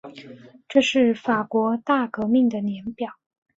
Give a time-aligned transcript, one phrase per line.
[0.67, 3.19] 这是法国大革命的年表